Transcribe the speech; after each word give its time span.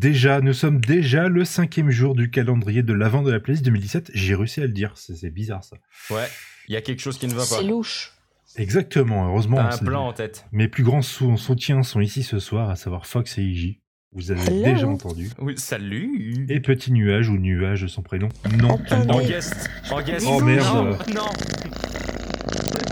déjà, 0.00 0.40
nous 0.40 0.52
sommes 0.54 0.80
déjà 0.80 1.28
le 1.28 1.44
cinquième 1.44 1.90
jour 1.90 2.14
du 2.14 2.30
calendrier 2.30 2.82
de 2.82 2.92
l'avant 2.92 3.22
de 3.22 3.30
la 3.30 3.38
playlist 3.40 3.64
2017. 3.64 4.10
J'ai 4.14 4.34
réussi 4.34 4.60
à 4.60 4.64
le 4.66 4.72
dire, 4.72 4.92
c'est 4.96 5.30
bizarre 5.30 5.62
ça. 5.62 5.76
Ouais, 6.10 6.26
il 6.68 6.74
y 6.74 6.76
a 6.76 6.80
quelque 6.80 7.00
chose 7.00 7.18
qui 7.18 7.26
ne 7.28 7.32
va 7.34 7.40
pas. 7.42 7.44
C'est 7.60 7.62
louche. 7.64 8.12
Exactement, 8.56 9.28
heureusement. 9.28 9.56
T'as 9.58 9.74
un 9.76 9.78
plan 9.78 10.08
en 10.08 10.12
tête. 10.12 10.46
Mes 10.50 10.66
plus 10.66 10.82
grands 10.82 11.02
sou- 11.02 11.36
soutiens 11.36 11.82
sont 11.84 12.00
ici 12.00 12.22
ce 12.24 12.38
soir, 12.40 12.68
à 12.70 12.74
savoir 12.76 13.06
Fox 13.06 13.38
et 13.38 13.42
IJ. 13.42 13.78
Vous 14.12 14.32
avez 14.32 14.40
Hello. 14.42 14.64
déjà 14.64 14.88
entendu. 14.88 15.30
Oui, 15.38 15.54
salut. 15.56 16.44
Et 16.48 16.58
Petit 16.58 16.90
Nuage 16.90 17.28
ou 17.28 17.38
Nuage, 17.38 17.86
son 17.86 18.02
prénom. 18.02 18.28
Non. 18.58 18.74
Attendez. 18.90 19.08
En 19.12 19.20
guest. 19.20 19.70
En 19.92 20.02
guest. 20.02 20.26
Oh, 20.28 20.40
merde. 20.40 20.98
Non, 21.14 21.14
non. 21.14 21.30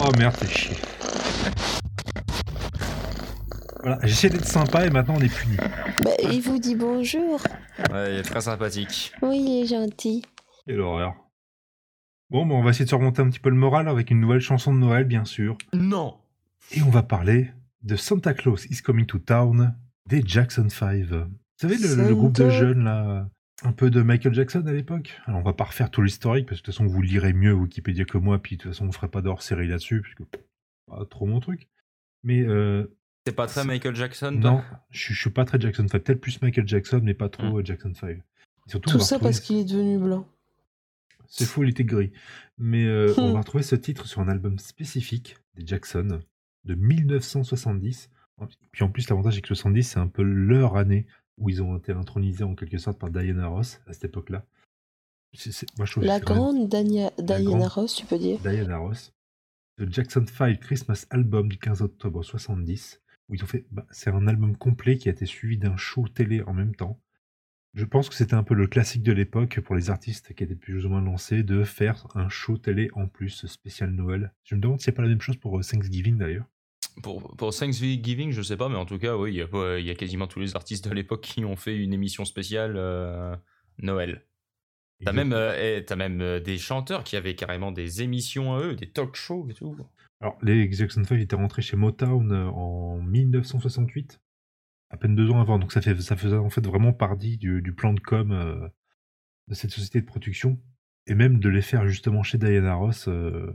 Oh 0.01 0.11
merde, 0.17 0.37
t'es 0.39 0.47
chier. 0.47 0.77
Voilà, 3.81 3.99
j'essaie 4.03 4.29
d'être 4.29 4.47
sympa 4.47 4.87
et 4.87 4.91
maintenant 4.91 5.15
on 5.17 5.21
est 5.21 5.33
puni. 5.33 5.57
Bah, 5.57 6.11
il 6.23 6.41
vous 6.41 6.59
dit 6.59 6.75
bonjour. 6.75 7.41
Ouais, 7.93 8.15
il 8.15 8.19
est 8.19 8.23
très 8.23 8.41
sympathique. 8.41 9.13
Oui, 9.23 9.39
il 9.39 9.63
est 9.63 9.67
gentil. 9.67 10.23
Quelle 10.67 10.81
horreur. 10.81 11.15
Bon, 12.31 12.45
bah, 12.45 12.55
on 12.55 12.63
va 12.63 12.71
essayer 12.71 12.85
de 12.85 12.91
se 12.91 12.95
remonter 12.95 13.23
un 13.23 13.31
petit 13.31 13.39
peu 13.41 13.51
le 13.51 13.57
moral 13.57 13.89
avec 13.89 14.11
une 14.11 14.21
nouvelle 14.21 14.41
chanson 14.41 14.75
de 14.75 14.79
Noël, 14.79 15.05
bien 15.05 15.25
sûr. 15.25 15.57
Non. 15.73 16.17
Et 16.73 16.83
on 16.83 16.91
va 16.91 17.03
parler 17.03 17.53
de 17.83 17.97
Santa 17.97 18.35
Claus 18.35 18.67
is 18.67 18.83
Coming 18.83 19.07
to 19.07 19.19
Town 19.19 19.75
des 20.07 20.23
Jackson 20.27 20.69
5. 20.69 21.05
Vous 21.05 21.27
savez, 21.57 21.77
le, 21.79 22.09
le 22.09 22.15
groupe 22.15 22.35
de 22.35 22.51
jeunes, 22.51 22.85
là, 22.85 23.29
un 23.65 23.73
peu 23.73 23.91
de 23.91 24.03
Michael 24.03 24.35
Jackson 24.35 24.65
à 24.67 24.73
l'époque? 24.73 25.19
Alors, 25.27 25.41
on 25.41 25.43
va 25.43 25.53
pas 25.55 25.65
refaire 25.65 25.91
tout 25.91 26.03
l'historique, 26.03 26.47
parce 26.47 26.61
que 26.61 26.67
de 26.67 26.67
toute 26.67 26.75
façon, 26.75 26.87
vous 26.87 27.01
lirez 27.01 27.33
mieux 27.33 27.53
Wikipédia 27.53 28.05
que 28.05 28.19
moi, 28.19 28.39
puis 28.43 28.57
de 28.57 28.63
toute 28.63 28.73
façon, 28.73 28.87
on 28.87 28.93
ferait 28.93 29.09
pas 29.09 29.23
d'hors 29.23 29.43
série 29.43 29.69
là-dessus, 29.69 30.03
parce 30.03 30.15
que 30.15 30.25
pff, 30.25 30.43
pas 30.87 31.05
trop 31.09 31.27
mon 31.27 31.41
truc. 31.41 31.69
Mais 32.25 32.41
euh, 32.43 32.95
C'est 33.31 33.35
pas 33.37 33.47
très 33.47 33.65
Michael 33.65 33.95
Jackson 33.95 34.39
toi 34.41 34.51
non, 34.51 34.63
je, 34.91 35.13
je 35.13 35.21
suis 35.21 35.31
pas 35.31 35.45
très 35.45 35.61
Jackson 35.61 35.87
5. 35.89 36.03
Peut-être 36.03 36.21
plus 36.21 36.41
Michael 36.43 36.67
Jackson, 36.69 37.01
mais 37.03 37.15
pas 37.15 37.29
trop 37.29 37.59
euh, 37.59 37.65
Jackson 37.65 37.93
5. 37.95 38.11
Et 38.11 38.21
surtout, 38.67 38.91
Tout 38.91 38.99
ça 39.01 39.17
retrouver- 39.17 39.21
parce 39.31 39.41
qu'il 39.41 39.57
est 39.59 39.65
devenu 39.65 39.99
blanc. 39.99 40.27
C'est 41.27 41.45
faux, 41.45 41.63
il 41.63 41.71
était 41.71 41.85
gris. 41.85 42.13
Mais 42.59 42.85
euh, 42.87 43.13
on 43.19 43.31
Hmm. 43.31 43.33
va 43.35 43.41
retrouver 43.41 43.63
ce 43.63 43.77
titre 43.77 44.07
sur 44.07 44.21
un 44.21 44.29
album 44.29 44.59
spécifique 44.59 45.37
des 45.55 45.67
Jackson 45.67 46.21
de 46.65 46.75
1970. 46.75 48.11
Puis 48.73 48.85
en 48.85 48.89
plus, 48.91 49.09
l'avantage 49.09 49.35
avec 49.35 49.47
70, 49.47 49.83
c'est 49.83 49.99
un 49.99 50.07
peu 50.07 50.23
leur 50.23 50.77
année 50.77 51.07
où 51.39 51.51
ils 51.51 51.63
ont 51.63 51.77
été 51.77 51.93
intronisés 51.93 52.45
en 52.45 52.55
quelque 52.55 52.79
sorte 52.79 52.99
par 52.99 53.11
Diana 53.11 53.47
Ross 53.49 53.81
à 53.87 53.93
cette 53.93 54.05
époque-là. 54.07 54.45
Moi, 55.77 55.87
je 55.87 55.95
que 55.95 56.01
La 56.01 56.21
grande 56.21 56.69
Dania- 56.69 57.13
Diana 57.19 57.45
grande- 57.45 57.63
Ross, 57.69 57.95
tu 57.95 58.07
peux 58.07 58.19
dire. 58.19 58.39
Diana 58.41 58.79
Ross. 58.79 59.13
The 59.79 59.93
Jackson 59.93 60.25
5 60.27 60.59
Christmas 60.61 61.07
Album 61.11 61.49
du 61.49 61.59
15 61.59 61.83
octobre 61.83 62.23
70. 62.25 63.01
Où 63.29 63.35
ils 63.35 63.45
ont 63.45 63.47
fait. 63.47 63.67
bah, 63.71 63.87
c'est 63.91 64.11
un 64.11 64.27
album 64.27 64.57
complet 64.57 64.97
qui 64.97 65.09
a 65.09 65.13
été 65.13 65.27
suivi 65.27 65.59
d'un 65.59 65.77
show 65.77 66.09
télé 66.09 66.43
en 66.43 66.55
même 66.55 66.75
temps. 66.75 67.01
Je 67.75 67.85
pense 67.85 68.09
que 68.09 68.15
c'était 68.15 68.35
un 68.35 68.43
peu 68.43 68.55
le 68.55 68.67
classique 68.67 69.03
de 69.03 69.13
l'époque 69.13 69.61
pour 69.61 69.77
les 69.77 69.91
artistes 69.91 70.35
qui 70.35 70.43
étaient 70.43 70.57
plus 70.57 70.87
ou 70.87 70.89
moins 70.89 71.03
lancés 71.03 71.43
de 71.43 71.65
faire 71.65 72.07
un 72.15 72.29
show 72.29 72.57
télé 72.57 72.91
en 72.95 73.07
plus 73.07 73.47
spécial 73.47 73.91
Noël. 73.91 74.33
Je 74.45 74.55
me 74.55 74.61
demande 74.61 74.81
s'il 74.81 74.91
n'y 74.91 74.95
a 74.95 74.97
pas 74.97 75.03
la 75.03 75.09
même 75.09 75.21
chose 75.21 75.37
pour 75.37 75.59
euh, 75.59 75.63
Thanksgiving 75.63 76.17
d'ailleurs. 76.17 76.47
Pour, 77.03 77.37
pour 77.37 77.55
Thanksgiving, 77.55 78.33
je 78.33 78.43
sais 78.43 78.57
pas, 78.57 78.69
mais 78.69 78.77
en 78.77 78.87
tout 78.87 78.99
cas, 78.99 79.17
oui, 79.17 79.31
il 79.33 79.37
y, 79.37 79.43
a 79.43 79.79
y 79.79 79.95
quasiment 79.95 80.27
tous 80.27 80.41
les 80.41 80.57
artistes 80.57 80.89
de 80.89 80.95
l'époque 80.95 81.21
qui 81.21 81.45
ont 81.45 81.55
fait 81.55 81.77
une 81.77 81.93
émission 81.93 82.25
spéciale 82.25 82.75
euh, 82.77 83.37
Noël. 83.79 84.25
T'as 85.05 85.13
même, 85.13 85.33
euh, 85.33 85.55
eh, 85.57 85.85
t'as 85.85 85.95
même 85.95 86.41
des 86.41 86.59
chanteurs 86.59 87.05
qui 87.05 87.15
avaient 87.15 87.37
carrément 87.37 87.71
des 87.71 88.03
émissions 88.03 88.55
à 88.55 88.61
eux, 88.61 88.75
des 88.75 88.91
talk 88.91 89.15
shows 89.15 89.47
et 89.49 89.55
tout. 89.55 89.77
Alors, 90.21 90.37
les 90.43 90.71
Jackson 90.73 91.05
5 91.05 91.17
étaient 91.21 91.37
rentrés 91.37 91.63
chez 91.63 91.77
Motown 91.77 92.33
euh, 92.33 92.47
en 92.47 92.99
1968, 93.01 94.21
à 94.91 94.97
peine 94.97 95.15
deux 95.15 95.31
ans 95.31 95.41
avant. 95.41 95.59
Donc, 95.59 95.73
ça, 95.73 95.81
fait, 95.81 96.01
ça 96.01 96.17
faisait 96.17 96.37
en 96.37 96.51
fait 96.51 96.67
vraiment 96.67 96.93
partie 96.93 97.37
du, 97.37 97.63
du 97.63 97.73
plan 97.73 97.93
de 97.93 98.01
com 98.01 98.33
euh, 98.33 98.69
de 99.49 99.55
cette 99.55 99.71
société 99.71 100.01
de 100.01 100.07
production. 100.07 100.59
Et 101.07 101.15
même 101.15 101.39
de 101.39 101.49
les 101.49 101.63
faire 101.63 101.87
justement 101.89 102.23
chez 102.23 102.37
Diana 102.39 102.75
Ross. 102.75 103.07
euh, 103.09 103.51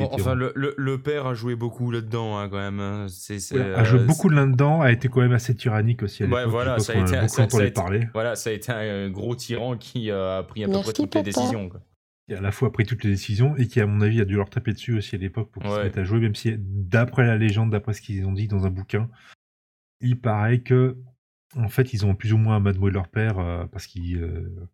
Enfin, 0.00 0.30
en- 0.32 0.34
le, 0.34 0.52
le- 0.56 0.74
le 0.78 1.02
père 1.02 1.26
a 1.26 1.34
joué 1.34 1.54
beaucoup 1.54 1.90
là-dedans, 1.90 2.38
hein, 2.38 2.48
quand 2.48 2.56
même. 2.56 2.80
hein. 2.80 3.06
Ouais, 3.52 3.60
a 3.74 3.84
joué 3.84 4.00
euh, 4.00 4.06
beaucoup 4.06 4.30
de 4.30 4.34
là-dedans, 4.34 4.80
a 4.80 4.90
été 4.90 5.08
quand 5.08 5.20
même 5.20 5.32
assez 5.34 5.54
tyrannique 5.54 6.02
aussi 6.02 6.24
à 6.24 6.26
Ouais, 6.26 6.46
voilà, 6.46 6.78
ça 6.78 6.92
a 6.92 6.96
été- 6.96 7.02
beaucoup 7.04 7.14
ça- 7.14 7.28
ça 7.28 7.42
a 7.42 7.44
entendu 7.44 7.64
été- 7.64 7.72
parler. 7.74 8.08
Voilà, 8.14 8.34
ça 8.34 8.48
a 8.48 8.52
été 8.54 8.72
un 8.72 9.10
gros 9.10 9.36
tyran 9.36 9.76
qui 9.76 10.10
euh, 10.10 10.38
a 10.38 10.42
pris 10.44 10.64
à 10.64 10.66
peu 10.66 10.72
Merci, 10.72 10.84
près 10.84 10.92
toutes 10.94 11.14
les 11.16 11.22
décisions. 11.22 11.68
Quoi. 11.68 11.82
Qui 12.28 12.34
a 12.34 12.38
à 12.38 12.40
la 12.40 12.52
fois 12.52 12.72
pris 12.72 12.84
toutes 12.86 13.02
les 13.04 13.10
décisions 13.10 13.56
et 13.56 13.66
qui, 13.66 13.80
à 13.80 13.86
mon 13.86 14.00
avis, 14.00 14.20
a 14.20 14.24
dû 14.24 14.36
leur 14.36 14.48
taper 14.50 14.72
dessus 14.72 14.94
aussi 14.96 15.16
à 15.16 15.18
l'époque 15.18 15.50
pour 15.50 15.62
qu'ils 15.62 15.72
se 15.72 15.76
mettent 15.84 15.98
à 15.98 16.04
jouer, 16.04 16.20
même 16.20 16.34
si, 16.34 16.54
d'après 16.58 17.26
la 17.26 17.36
légende, 17.36 17.70
d'après 17.70 17.94
ce 17.94 18.00
qu'ils 18.00 18.24
ont 18.26 18.32
dit 18.32 18.46
dans 18.48 18.64
un 18.66 18.70
bouquin, 18.70 19.10
il 20.00 20.18
paraît 20.20 20.60
que, 20.60 20.96
en 21.56 21.68
fait, 21.68 21.92
ils 21.92 22.06
ont 22.06 22.14
plus 22.14 22.32
ou 22.32 22.38
moins 22.38 22.56
amadoué 22.56 22.90
leur 22.90 23.08
père 23.08 23.38
euh, 23.38 23.66
parce 23.66 23.86
qu'ils 23.86 24.18
euh, 24.22 24.68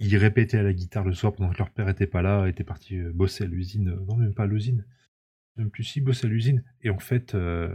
ils 0.00 0.16
répétaient 0.16 0.58
à 0.58 0.62
la 0.62 0.72
guitare 0.72 1.04
le 1.04 1.12
soir 1.12 1.34
pendant 1.34 1.50
que 1.52 1.58
leur 1.58 1.70
père 1.70 1.88
était 1.88 2.06
pas 2.06 2.22
là, 2.22 2.46
était 2.46 2.64
parti 2.64 2.96
euh, 2.98 3.10
bosser 3.12 3.44
à 3.44 3.46
l'usine. 3.46 3.96
Non, 4.08 4.16
même 4.16 4.34
pas 4.34 4.44
à 4.44 4.46
l'usine. 4.46 4.84
Même 5.56 5.70
plus 5.70 5.84
si, 5.84 6.00
bosser 6.00 6.26
à 6.26 6.30
l'usine. 6.30 6.62
Et 6.82 6.90
en 6.90 6.98
fait, 7.00 7.34
euh, 7.34 7.74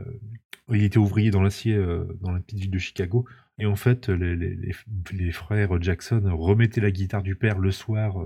il 0.71 0.83
était 0.83 0.97
ouvrier 0.97 1.29
dans 1.31 1.41
l'acier 1.43 1.77
dans 2.21 2.31
la 2.31 2.39
petite 2.39 2.59
ville 2.59 2.71
de 2.71 2.79
Chicago. 2.79 3.25
Et 3.59 3.65
en 3.65 3.75
fait, 3.75 4.07
les, 4.09 4.35
les- 4.35 4.55
les- 4.55 4.73
les 5.13 5.31
frères 5.31 5.81
Jackson 5.81 6.21
remettaient 6.33 6.81
la 6.81 6.91
guitare 6.91 7.21
du 7.23 7.35
père 7.35 7.59
le 7.59 7.71
soir 7.71 8.17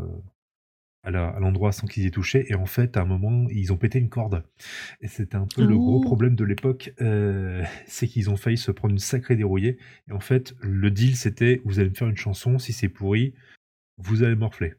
à 1.07 1.39
l'endroit 1.39 1.71
sans 1.71 1.87
qu'ils 1.87 2.03
y 2.03 2.07
aient 2.07 2.11
touché. 2.11 2.45
Et 2.51 2.55
en 2.55 2.65
fait, 2.65 2.97
à 2.97 3.01
un 3.01 3.05
moment, 3.05 3.47
ils 3.49 3.71
ont 3.73 3.77
pété 3.77 3.99
une 3.99 4.09
corde. 4.09 4.43
Et 5.01 5.07
c'était 5.07 5.35
un 5.37 5.47
peu 5.47 5.65
le 5.65 5.79
gros 5.79 5.99
Ouh. 5.99 6.01
problème 6.01 6.35
de 6.35 6.43
l'époque. 6.43 6.93
euh, 7.01 7.63
c'est 7.87 8.07
qu'ils 8.07 8.29
ont 8.29 8.35
failli 8.37 8.57
se 8.57 8.71
prendre 8.71 8.93
une 8.93 8.99
sacrée 8.99 9.35
dérouillée. 9.35 9.77
Et 10.09 10.11
en 10.13 10.19
fait, 10.19 10.55
le 10.61 10.91
deal, 10.91 11.15
c'était 11.15 11.61
vous 11.65 11.79
allez 11.79 11.89
me 11.89 11.95
faire 11.95 12.09
une 12.09 12.17
chanson. 12.17 12.59
Si 12.59 12.73
c'est 12.73 12.89
pourri, 12.89 13.33
vous 13.97 14.23
allez 14.23 14.35
morfler. 14.35 14.73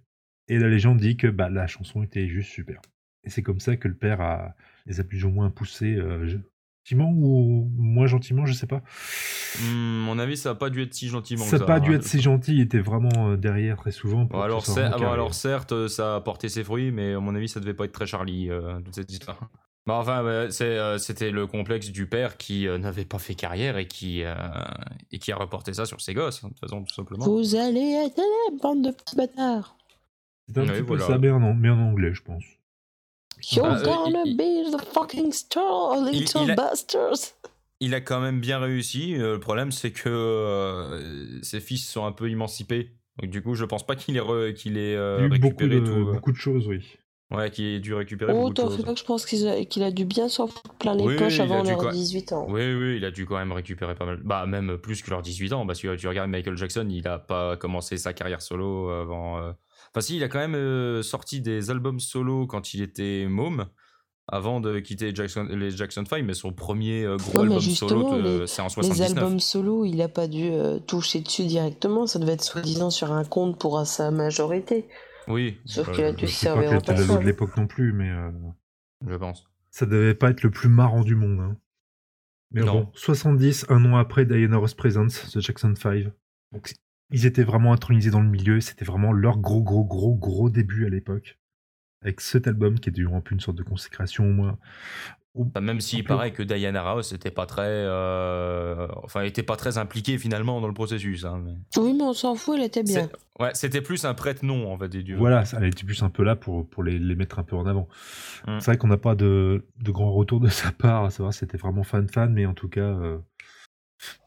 Et 0.49 0.59
la 0.59 0.69
légende 0.69 0.99
dit 0.99 1.17
que 1.17 1.27
bah, 1.29 1.51
la 1.51 1.67
chanson 1.67 2.03
était 2.03 2.29
juste 2.29 2.51
super. 2.51 2.81
Et 3.25 3.31
c'est 3.31 3.43
comme 3.43 3.61
ça 3.61 3.77
que 3.77 3.89
le 3.89 3.95
père 3.95 4.21
a, 4.21 4.55
les 4.87 5.01
a 5.01 5.05
plus 5.05 5.25
ou 5.25 5.31
moins 5.31 5.51
poussés. 5.51 5.95
euh, 5.97 6.39
gentiment 6.89 7.13
ou 7.15 7.71
moins 7.77 8.07
gentiment, 8.07 8.47
je 8.47 8.53
sais 8.53 8.67
pas. 8.67 8.83
Hmm, 9.61 10.05
mon 10.05 10.19
avis, 10.19 10.37
ça 10.37 10.51
a 10.51 10.55
pas 10.55 10.71
dû 10.71 10.83
être 10.83 10.95
si 10.95 11.09
gentiment. 11.09 11.45
Ça 11.45 11.59
n'a 11.59 11.65
pas 11.65 11.77
hein. 11.77 11.81
dû 11.81 11.95
être 11.95 12.05
si 12.05 12.21
gentil, 12.21 12.55
il 12.55 12.61
était 12.63 12.81
vraiment 12.81 13.31
euh, 13.31 13.37
derrière 13.37 13.77
très 13.77 13.91
souvent. 13.91 14.27
pour 14.27 14.43
alors, 14.43 14.65
cer- 14.65 14.93
ah, 14.93 15.13
alors 15.13 15.35
certes, 15.35 15.73
euh, 15.73 15.89
ça 15.89 16.17
a 16.17 16.21
porté 16.21 16.49
ses 16.49 16.65
fruits, 16.65 16.91
mais 16.91 17.15
à 17.15 17.21
mon 17.21 17.35
avis, 17.35 17.49
ça 17.49 17.61
devait 17.61 17.75
pas 17.75 17.85
être 17.85 17.93
très 17.93 18.07
Charlie, 18.07 18.51
euh, 18.51 18.81
toute 18.81 18.95
cette 18.95 19.13
histoire. 19.13 19.51
Bah, 19.87 19.97
enfin, 19.99 20.23
bah, 20.23 20.49
euh, 20.61 20.99
c'était 20.99 21.31
le 21.31 21.47
complexe 21.47 21.91
du 21.91 22.07
père 22.07 22.37
qui 22.37 22.67
euh, 22.67 22.79
n'avait 22.79 23.05
pas 23.07 23.19
fait 23.19 23.35
carrière 23.35 23.77
et 23.79 23.87
qui, 23.87 24.23
euh, 24.23 24.35
et 25.13 25.19
qui 25.19 25.33
a 25.33 25.37
reporté 25.37 25.75
ça 25.75 25.85
sur 25.87 26.01
ses 26.01 26.15
gosses, 26.15 26.43
hein, 26.45 26.49
de 26.49 26.53
toute 26.55 26.61
façon, 26.61 26.85
tout 26.85 26.95
simplement. 26.95 27.25
Vous 27.25 27.55
allez 27.55 28.05
être 28.07 28.19
la 28.19 28.59
bande 28.63 28.85
de 28.85 28.91
petits 28.91 29.17
bâtards. 29.17 29.77
C'est 30.49 30.59
un 30.59 30.67
petit 30.67 30.83
peu 30.83 30.99
ça, 30.99 31.19
mais 31.19 31.31
en, 31.31 31.55
mais 31.55 31.69
en 31.69 31.79
anglais, 31.79 32.13
je 32.15 32.23
pense. 32.23 32.45
You're 33.53 33.67
Ah, 33.67 33.77
euh, 33.79 33.85
gonna 33.85 34.23
il- 34.25 34.37
be 34.37 34.71
the 34.77 34.81
fucking 34.93 35.33
star, 35.33 35.97
Il- 36.13 36.21
little 36.21 36.43
il 36.45 36.51
a- 36.51 36.55
bastards. 36.55 37.35
Il 37.81 37.95
a 37.95 38.01
quand 38.01 38.21
même 38.21 38.41
bien 38.41 38.59
réussi. 38.59 39.15
euh, 39.15 39.35
le 39.35 39.41
problème, 39.41 39.71
c'est 39.71 39.93
que 39.93 40.09
euh, 40.09 41.41
ses 41.43 41.61
fils 41.61 41.89
sont 41.89 42.05
un 42.07 42.13
peu 42.13 42.29
émancipés. 42.29 42.93
Donc, 43.21 43.31
du 43.31 43.43
coup, 43.43 43.55
je 43.55 43.65
pense 43.65 43.87
pas 43.87 43.97
qu'il 43.97 44.17
ait, 44.17 44.21
re- 44.21 44.53
qu'il 44.55 44.77
ait 44.77 44.97
euh, 44.97 45.19
Il 45.19 45.23
a 45.33 45.37
eu 45.37 45.39
beaucoup 45.41 45.59
récupéré 45.65 45.81
de, 45.81 45.87
tout. 45.87 46.09
euh, 46.09 46.13
beaucoup 46.13 46.33
de 46.33 46.37
choses, 46.37 46.67
oui. 46.69 46.97
Ouais, 47.31 47.51
qu'il 47.51 47.67
ait 47.67 47.79
dû 47.81 47.93
récupérer 47.93 48.33
Oh, 48.33 48.37
beaucoup 48.39 48.51
de 48.51 48.55
t'en 48.55 48.69
choses. 48.69 48.77
fais 48.79 48.83
pas 48.85 48.95
que 48.95 48.99
je 49.01 49.05
pense 49.05 49.27
qu'il 49.27 49.47
a, 49.83 49.87
a 49.87 49.91
dû 49.91 50.07
bien 50.07 50.31
s'en 50.31 50.47
foutre 50.47 50.75
plein 50.79 50.95
les 50.95 51.05
Oui, 51.05 51.17
poches 51.17 51.41
a 51.41 51.43
avant 51.43 51.63
leurs 51.63 51.77
quoi- 51.79 51.93
18 51.93 52.33
ans. 52.33 52.47
Oui, 52.49 52.63
oui, 52.75 52.97
il 52.97 53.05
a 53.05 53.11
dû 53.11 53.27
quand 53.27 53.37
même 53.37 53.53
récupérer 53.53 53.95
pas 53.95 54.07
mal. 54.07 54.19
Bah, 54.25 54.47
même 54.47 54.79
plus 54.79 55.03
que 55.03 55.11
leurs 55.11 55.21
18 55.21 55.53
ans, 55.53 55.67
parce 55.67 55.79
que 55.81 55.95
tu 55.97 56.09
regardes 56.09 56.31
Michael 56.31 56.57
Jackson, 56.57 56.87
il 56.91 57.07
a 57.07 57.19
pas 57.19 57.59
commencé 57.59 57.99
sa 57.99 58.15
carrière 58.15 58.41
solo 58.41 58.89
avant. 58.89 59.39
euh, 59.39 59.53
Enfin, 59.93 60.01
si, 60.01 60.17
il 60.17 60.25
a 60.25 60.29
quand 60.29 60.39
même 60.39 60.55
euh, 60.55 61.03
sorti 61.03 61.41
des 61.43 61.71
albums 61.71 62.01
solo 62.01 62.47
quand 62.47 62.73
il 62.73 62.81
était 62.83 63.27
môme, 63.29 63.67
avant 64.27 64.61
de 64.61 64.79
quitter 64.81 65.15
Jackson, 65.15 65.47
les 65.51 65.71
Jackson 65.71 66.05
5, 66.09 66.25
mais 66.25 66.35
son 66.35 66.53
premier 66.53 67.05
euh, 67.05 67.17
gros 67.19 67.39
Ouais, 67.39 67.45
album 67.45 67.61
solo, 67.61 68.21
les- 68.21 68.47
c'est 68.47 68.63
en 68.63 68.67
Les 68.67 68.71
79. 68.71 69.19
albums 69.19 69.41
solo, 69.41 69.85
il 69.85 70.01
a 70.03 70.09
pas 70.09 70.29
dû 70.29 70.51
toucher 70.87 71.21
dessus 71.21 71.45
directement, 71.45 72.07
ça 72.07 72.19
devait 72.19 72.33
être 72.33 72.43
soi-disant 72.45 72.89
sur 72.91 73.13
un 73.13 73.25
compte 73.25 73.59
pour 73.59 73.87
sa 73.87 74.11
majorité. 74.11 74.87
Oui, 75.29 75.61
Sauf 75.65 75.89
euh, 75.89 75.93
qu'il 75.93 76.05
a 76.05 76.13
dû 76.13 76.27
servir 76.27 76.73
en 76.73 76.79
de 76.79 76.85
personne. 76.85 77.25
l'époque 77.25 77.57
non 77.57 77.67
plus, 77.67 77.93
mais 77.93 78.11
euh, 78.11 78.31
je 79.07 79.15
pense. 79.15 79.49
ça 79.71 79.87
devait 79.87 80.15
pas 80.15 80.31
être 80.31 80.43
le 80.43 80.51
plus 80.51 80.69
marrant 80.69 81.03
du 81.03 81.15
monde. 81.15 81.41
hein. 81.41 81.57
Mais 82.51 82.63
Non. 82.63 82.73
bon, 82.85 82.91
70, 82.95 83.67
un 83.69 83.85
an 83.85 83.97
après 83.97 84.25
Diana 84.25 84.57
Ross 84.57 84.75
Presents, 84.75 85.09
The 85.33 85.41
Jackson 85.41 85.75
5. 85.75 86.07
Donc, 86.53 86.73
ils 87.11 87.27
étaient 87.27 87.45
vraiment 87.45 87.73
intronisés 87.73 88.11
dans 88.11 88.23
le 88.23 88.29
milieu, 88.29 88.61
c'était 88.61 88.85
vraiment 88.87 89.13
leur 89.13 89.39
gros, 89.39 89.63
gros, 89.63 89.85
gros, 89.85 90.15
gros 90.17 90.49
début 90.51 90.87
à 90.87 90.89
l'époque. 90.89 91.39
Avec 92.03 92.21
cet 92.21 92.47
album 92.47 92.79
qui 92.79 92.89
était 92.89 93.03
un 93.03 93.21
peu 93.21 93.35
une 93.35 93.41
sorte 93.41 93.59
de 93.59 93.63
consécration 93.65 94.25
au 94.25 94.33
Enfin, 95.35 95.61
même 95.61 95.81
peu. 96.03 96.09
paraît 96.09 96.33
que 96.33 96.43
Diana 96.43 96.83
Ross 96.93 97.13
était 97.13 97.31
pas 97.31 97.47
très, 97.47 97.63
euh, 97.69 98.89
enfin, 99.05 99.23
était 99.23 99.43
pas 99.45 99.57
très 99.57 99.79
impliquée 99.79 100.19
finalement 100.19 100.61
dans 100.61 100.67
le 100.67 100.75
processus. 100.75 101.25
hein, 101.25 101.41
mais- 101.45 101.81
Oui, 101.81 101.95
mais 101.97 102.03
on 102.05 102.13
s'en 102.13 102.35
fout, 102.35 102.57
elle 102.59 102.65
était 102.65 102.83
bien. 102.83 103.09
Ouais, 103.39 103.51
c'était 103.55 103.81
plus 103.83 104.05
un 104.05 104.15
prête-nom 104.15 104.73
en 104.73 104.77
fait 104.79 104.89
des 104.89 105.03
dieux. 105.05 105.17
Voilà, 105.17 105.45
ça- 105.45 105.59
elle 105.61 105.69
était 105.69 105.85
plus 105.85 106.03
un 106.03 106.11
peu 106.11 106.25
là 106.25 106.35
pour, 106.35 106.69
pour 106.69 106.83
les, 106.83 106.99
les 106.99 107.15
mettre 107.15 107.39
un 107.39 107.45
peu 107.45 107.55
en 107.55 107.67
avant. 107.67 107.87
Mm. 108.49 108.59
C'est 108.59 108.65
vrai 108.67 108.79
qu'on 108.79 108.89
n'a 108.89 108.97
pas 108.97 109.15
de, 109.15 109.65
de 109.81 109.91
grand 109.93 110.13
retour 110.13 110.41
de 110.41 110.49
sa 110.49 110.73
part, 110.73 111.05
à 111.05 111.11
savoir 111.11 111.33
si 111.33 111.41
c'était 111.41 111.59
vraiment 111.59 111.85
fan-fan, 111.85 112.33
mais 112.33 112.47
en 112.47 112.55
tout 112.55 112.69
cas, 112.69 112.81
euh, 112.81 113.19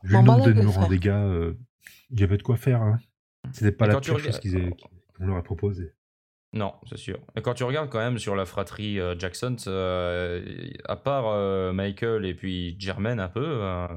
vu 0.04 0.14
le 0.16 0.22
nombre 0.22 0.46
de 0.46 0.54
numéros 0.54 0.80
en 0.80 0.88
dégâts, 0.88 1.10
euh, 1.10 1.54
Il 2.12 2.20
y 2.20 2.24
avait 2.24 2.38
de 2.38 2.44
quoi 2.44 2.56
faire. 2.58 2.82
Hein. 2.82 3.00
C'était 3.54 3.72
pas 3.72 3.86
Et 3.86 3.90
la 3.90 4.00
pire 4.00 4.14
regardes- 4.16 4.32
chose 4.32 4.40
qu'ils 4.40 4.56
aient- 4.58 4.76
qu'on 5.18 5.26
leur 5.26 5.38
a 5.38 5.44
proposé. 5.44 5.94
Non, 6.54 6.74
c'est 6.90 6.98
sûr. 6.98 7.18
Et 7.38 7.42
quand 7.42 7.54
tu 7.54 7.64
regardes 7.64 7.90
quand 7.90 8.00
même 8.00 8.18
sur 8.20 8.36
la 8.36 8.46
fratrie 8.46 9.00
euh, 9.00 9.16
Jackson, 9.18 9.56
euh, 9.68 10.44
à 10.86 10.96
part 10.98 11.28
euh, 11.28 11.72
Michael 11.72 12.26
et 12.26 12.34
puis 12.34 12.76
Jermaine 12.80 13.20
un 13.22 13.30
peu, 13.30 13.46
euh, 13.46 13.88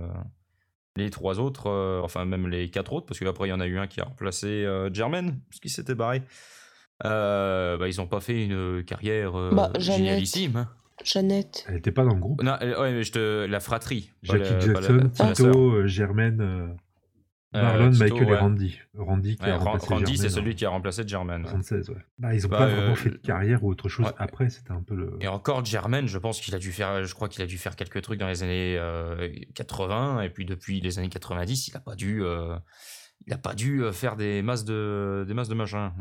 les 0.96 1.10
trois 1.10 1.40
autres, 1.40 1.68
euh, 1.68 2.00
enfin 2.02 2.24
même 2.24 2.46
les 2.46 2.70
quatre 2.70 2.92
autres, 2.92 3.06
parce 3.06 3.18
qu'après 3.18 3.48
il 3.48 3.50
y 3.50 3.52
en 3.54 3.58
a 3.60 3.66
eu 3.66 3.78
un 3.78 3.88
qui 3.88 4.00
a 4.00 4.04
remplacé 4.04 4.46
euh, 4.64 4.88
Jermaine, 4.94 5.40
parce 5.50 5.58
qu'il 5.60 5.70
s'était 5.72 5.96
barré. 5.96 6.22
Euh, 7.04 7.76
bah, 7.76 7.88
ils 7.88 7.96
n'ont 7.96 8.06
pas 8.06 8.20
fait 8.20 8.44
une 8.44 8.84
carrière 8.84 9.34
euh, 9.36 9.50
Bah, 9.52 9.70
Jeannette. 9.78 9.98
génialissime. 9.98 10.68
Jeannette. 11.02 11.64
Elle 11.68 11.78
était 11.78 11.90
pas 11.90 12.04
dans 12.04 12.14
le 12.14 12.20
groupe? 12.20 12.40
Non, 12.40 12.56
ouais, 12.60 12.92
mais 12.92 13.02
je 13.02 13.10
te... 13.10 13.46
la 13.46 13.58
fratrie. 13.58 14.12
Jackie 14.22 14.44
la- 14.68 14.72
pas 14.74 14.80
la- 14.80 14.88
Jackson, 14.88 15.10
pas 15.18 15.24
la. 15.26 15.32
Tito, 15.34 15.86
Germaine, 15.88 16.76
Marlon, 17.62 17.90
Tito, 17.90 18.04
Michael 18.04 18.24
ouais. 18.26 18.32
et 18.32 18.36
Randy. 18.36 18.78
Randy 18.98 19.36
qui 19.36 19.44
Ouais, 19.44 19.50
a 19.50 19.56
remplacé 19.58 19.86
Randy, 19.94 20.04
c'est 20.04 20.16
Germaine 20.16 20.30
celui 20.30 20.52
en 20.52 20.56
qui 20.56 20.64
a 20.64 20.68
remplacé 20.70 21.02
Jermaine. 21.06 21.42
ouais. 21.42 21.48
76, 21.50 21.90
ouais. 21.90 21.96
Bah, 22.18 22.34
ils 22.34 22.46
ont 22.46 22.48
Bah, 22.48 22.58
pas 22.58 22.64
euh, 22.68 22.74
vraiment 22.76 22.94
fait 22.96 23.10
de 23.10 23.16
carrière 23.16 23.62
ou 23.64 23.70
autre 23.70 23.88
chose 23.88 24.06
ouais. 24.06 24.12
après, 24.18 24.48
c'était 24.50 24.72
un 24.72 24.82
peu 24.82 24.94
le... 24.94 25.16
Et 25.20 25.28
encore 25.28 25.64
Jermaine, 25.64 26.06
je 26.06 26.18
pense 26.18 26.40
qu'il 26.40 26.54
a 26.54 26.58
dû 26.58 26.72
faire, 26.72 27.04
je 27.04 27.14
crois 27.14 27.28
qu'il 27.28 27.42
a 27.42 27.46
dû 27.46 27.58
faire 27.58 27.76
quelques 27.76 28.02
trucs 28.02 28.18
dans 28.20 28.28
les 28.28 28.42
années 28.42 28.76
euh, 28.78 29.28
80 29.54 30.22
et 30.22 30.30
puis 30.30 30.44
depuis 30.44 30.80
les 30.80 30.98
années 30.98 31.08
90, 31.08 31.68
il 31.68 31.76
a 31.76 31.80
pas 31.80 31.94
dû, 31.94 32.22
euh, 32.24 32.56
il 33.26 33.32
a 33.32 33.38
pas 33.38 33.54
dû 33.54 33.82
euh, 33.82 33.92
faire 33.92 34.16
des 34.16 34.42
masses 34.42 34.64
de, 34.64 35.24
des 35.26 35.34
masses 35.34 35.48
de 35.48 35.54
machin. 35.54 35.92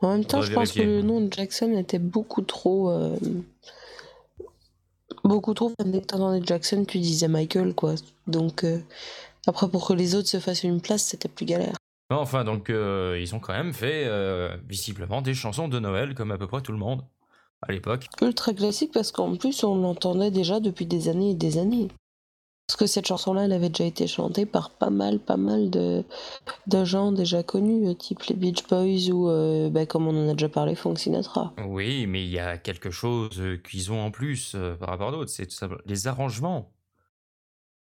En 0.00 0.12
même 0.12 0.24
temps, 0.24 0.42
je 0.42 0.52
pense 0.52 0.72
que 0.72 0.80
le 0.82 1.02
nom 1.02 1.20
de 1.20 1.32
Jackson 1.32 1.76
était 1.78 1.98
beaucoup 2.00 2.42
trop. 2.42 2.90
euh, 2.90 3.16
Beaucoup 5.24 5.54
trop. 5.54 5.72
Dès 5.84 6.00
que 6.00 6.06
t'entendais 6.06 6.44
Jackson, 6.44 6.84
tu 6.84 6.98
disais 6.98 7.28
Michael, 7.28 7.74
quoi. 7.74 7.94
Donc, 8.26 8.64
euh, 8.64 8.78
après, 9.46 9.68
pour 9.68 9.86
que 9.86 9.92
les 9.92 10.14
autres 10.14 10.28
se 10.28 10.38
fassent 10.38 10.62
une 10.62 10.80
place, 10.80 11.02
c'était 11.02 11.28
plus 11.28 11.46
galère. 11.46 11.74
Enfin 12.10 12.44
donc 12.44 12.68
euh, 12.68 13.18
ils 13.18 13.34
ont 13.34 13.40
quand 13.40 13.54
même 13.54 13.72
fait 13.72 14.04
euh, 14.06 14.56
visiblement 14.68 15.22
des 15.22 15.34
chansons 15.34 15.68
de 15.68 15.78
Noël 15.78 16.14
comme 16.14 16.30
à 16.30 16.36
peu 16.36 16.46
près 16.46 16.60
tout 16.60 16.72
le 16.72 16.78
monde 16.78 17.02
à 17.62 17.72
l'époque. 17.72 18.06
Ultra 18.20 18.52
classique 18.52 18.90
parce 18.92 19.12
qu'en 19.12 19.36
plus, 19.36 19.64
on 19.64 19.76
l'entendait 19.76 20.30
déjà 20.30 20.60
depuis 20.60 20.84
des 20.84 21.08
années 21.08 21.30
et 21.30 21.34
des 21.34 21.58
années. 21.58 21.88
Parce 22.66 22.76
que 22.76 22.86
cette 22.86 23.06
chanson-là, 23.06 23.44
elle 23.44 23.52
avait 23.52 23.68
déjà 23.68 23.84
été 23.84 24.06
chantée 24.06 24.46
par 24.46 24.70
pas 24.70 24.90
mal, 24.90 25.18
pas 25.18 25.36
mal 25.36 25.70
de, 25.70 26.04
de 26.66 26.84
gens 26.84 27.12
déjà 27.12 27.42
connus, 27.42 27.88
euh, 27.88 27.94
type 27.94 28.22
les 28.24 28.34
Beach 28.34 28.66
Boys 28.68 29.10
ou, 29.10 29.28
euh, 29.28 29.68
bah, 29.68 29.86
comme 29.86 30.06
on 30.06 30.26
en 30.26 30.28
a 30.28 30.32
déjà 30.32 30.48
parlé, 30.48 30.74
Frank 30.74 30.98
Sinatra. 30.98 31.52
Oui, 31.66 32.06
mais 32.06 32.24
il 32.24 32.30
y 32.30 32.38
a 32.38 32.58
quelque 32.58 32.90
chose 32.90 33.42
qu'ils 33.68 33.92
ont 33.92 34.00
en 34.00 34.10
plus 34.10 34.56
par 34.80 34.88
rapport 34.88 35.08
à 35.08 35.12
d'autres, 35.12 35.30
c'est 35.30 35.46
tout 35.46 35.56
simplement 35.56 35.82
les 35.86 36.06
arrangements. 36.08 36.71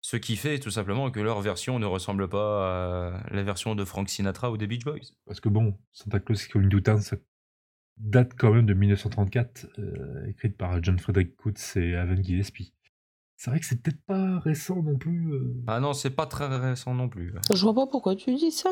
Ce 0.06 0.18
qui 0.18 0.36
fait 0.36 0.60
tout 0.60 0.70
simplement 0.70 1.10
que 1.12 1.22
leur 1.22 1.40
version 1.40 1.80
ne 1.80 1.86
ressemble 1.86 2.28
pas 2.28 3.16
à 3.16 3.34
la 3.34 3.42
version 3.42 3.74
de 3.74 3.86
Frank 3.86 4.10
Sinatra 4.10 4.52
ou 4.52 4.58
des 4.58 4.68
Beach 4.68 4.84
Boys. 4.84 5.00
Parce 5.26 5.40
que 5.40 5.48
bon, 5.48 5.80
Santa 5.94 6.20
Claus 6.20 6.44
is 6.46 6.50
Coming 6.50 6.70
to 6.70 6.82
Town, 6.82 7.00
ça 7.00 7.16
date 7.96 8.34
quand 8.38 8.54
même 8.54 8.66
de 8.66 8.74
1934, 8.74 9.66
euh, 9.80 10.26
écrite 10.28 10.58
par 10.58 10.84
John 10.84 11.00
Frederick 11.00 11.38
Coates 11.38 11.78
et 11.78 11.92
Evan 11.92 12.22
Gillespie. 12.22 12.74
C'est 13.38 13.50
vrai 13.50 13.62
que 13.62 13.66
c'est 13.66 13.82
peut-être 13.82 14.04
pas 14.06 14.40
récent 14.40 14.82
non 14.84 14.98
plus. 14.98 15.32
euh. 15.32 15.64
Ah 15.68 15.80
non, 15.80 15.94
c'est 15.94 16.10
pas 16.10 16.26
très 16.26 16.48
récent 16.48 16.94
non 16.94 17.08
plus. 17.08 17.34
Je 17.54 17.62
vois 17.62 17.74
pas 17.74 17.88
pourquoi 17.88 18.16
tu 18.18 18.36
dis 18.36 18.52
ça. 18.52 18.70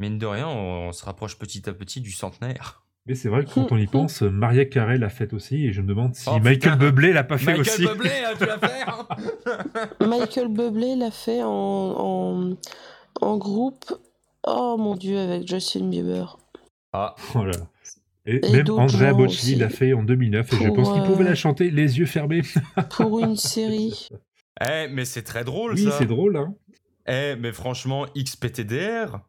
Mine 0.00 0.18
de 0.18 0.26
rien, 0.26 0.48
on, 0.48 0.88
on 0.88 0.92
se 0.92 1.04
rapproche 1.04 1.38
petit 1.38 1.68
à 1.68 1.72
petit 1.72 2.00
du 2.00 2.10
centenaire. 2.10 2.84
Mais 3.08 3.14
c'est 3.14 3.28
vrai 3.30 3.44
que 3.44 3.50
quand 3.50 3.72
on 3.72 3.76
y 3.78 3.86
pense, 3.90 4.22
Maria 4.22 4.64
Carey 4.66 4.98
l'a 4.98 5.08
fait 5.08 5.32
aussi, 5.32 5.66
et 5.66 5.72
je 5.72 5.80
me 5.80 5.88
demande 5.88 6.14
si 6.14 6.28
Oh, 6.30 6.38
Michael. 6.40 6.76
Bublé 6.78 7.12
l'a 7.12 7.24
pas 7.24 7.38
fait 7.38 7.56
Michael 7.56 7.60
aussi. 7.60 7.86
Bublé, 7.86 8.10
hein, 8.24 8.34
tu 8.38 8.46
l'as 8.46 8.58
fait 8.58 8.82
hein 8.86 9.06
Michael 10.06 10.48
Bublé 10.48 10.94
l'a 10.96 11.10
fait 11.10 11.42
en, 11.42 11.48
en, 11.50 12.50
en 13.22 13.36
groupe. 13.38 13.84
Oh 14.46 14.76
mon 14.78 14.94
dieu, 14.94 15.18
avec 15.18 15.48
Justin 15.48 15.88
Bieber. 15.88 16.38
Ah, 16.92 17.14
Voilà. 17.32 17.52
Et, 18.26 18.46
Et 18.46 18.52
même 18.52 18.68
Andrea 18.70 19.14
Bocelli 19.14 19.54
l'a 19.54 19.70
fait 19.70 19.94
en 19.94 20.02
2009, 20.02 20.52
et 20.52 20.56
je 20.56 20.64
Pour, 20.66 20.76
pense 20.76 20.92
qu'il 20.92 21.02
pouvait 21.04 21.24
euh, 21.24 21.28
la 21.30 21.34
chanter 21.34 21.70
les 21.70 21.98
yeux 21.98 22.04
fermés. 22.04 22.42
Pour 22.90 23.20
une 23.20 23.36
série. 23.36 24.08
eh, 24.60 24.86
mais 24.90 25.06
c'est 25.06 25.22
très 25.22 25.44
drôle 25.44 25.72
oui, 25.72 25.84
ça. 25.84 25.92
c'est 25.92 26.04
drôle, 26.06 26.36
hein. 26.36 26.54
Eh, 27.06 27.36
mais 27.40 27.52
franchement, 27.52 28.04
XPTDR 28.14 29.20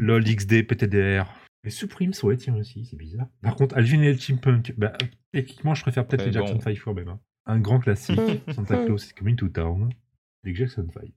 LOL, 0.00 0.24
XD, 0.24 0.66
PTDR. 0.66 1.26
Les 1.68 1.72
Supremes, 1.72 2.14
ouais, 2.22 2.38
tiens 2.38 2.54
aussi, 2.54 2.86
c'est 2.86 2.96
bizarre. 2.96 3.26
Par 3.42 3.54
contre, 3.54 3.76
Alvin 3.76 4.00
et 4.00 4.14
le 4.14 4.18
Chipmunk, 4.18 4.72
bah, 4.78 4.94
techniquement, 5.32 5.74
je 5.74 5.82
préfère 5.82 6.06
peut-être 6.06 6.24
les 6.24 6.32
Jackson 6.32 6.54
bon. 6.54 6.60
5 6.62 6.78
quand 6.82 6.94
même. 6.94 7.08
hein. 7.08 7.20
Un 7.44 7.60
grand 7.60 7.78
classique. 7.78 8.18
Santa 8.54 8.86
Claus 8.86 9.06
is 9.06 9.12
Coming 9.12 9.36
to 9.36 9.50
Town, 9.50 9.90
les 10.44 10.54
Jackson 10.54 10.88
5. 10.90 11.12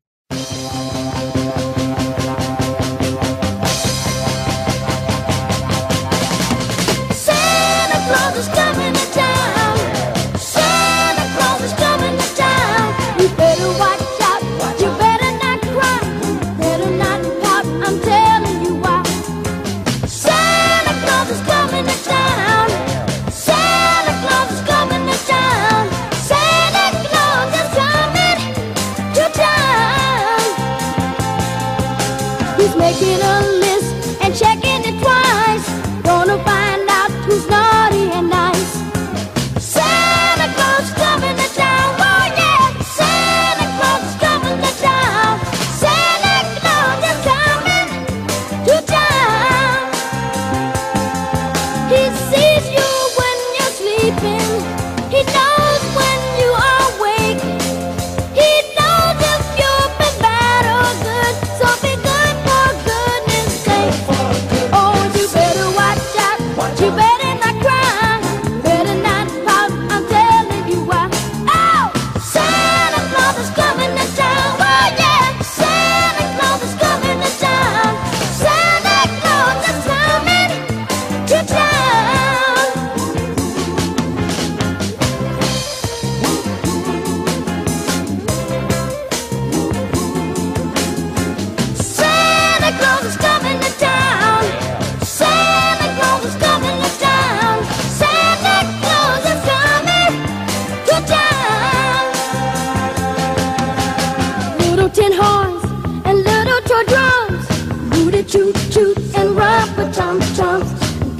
Toot 108.70 108.98
and 109.16 109.36
rubber 109.36 109.92
tum 109.92 110.20
tums, 110.36 110.70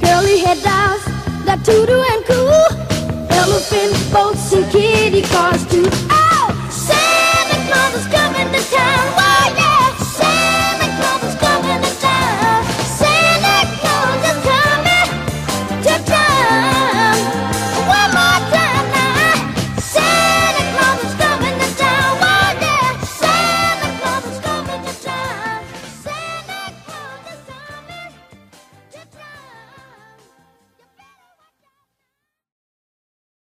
curly 0.00 0.38
head 0.38 0.62
dolls 0.62 1.04
that 1.44 1.62
toot 1.64 1.88
and 1.88 2.24
cool, 2.24 2.68
elephant 3.30 4.12
boats 4.12 4.52
and 4.52 4.70
kitty 4.70 5.22
cars 5.22 5.66
too. 5.66 5.88
Ah! 6.10 6.21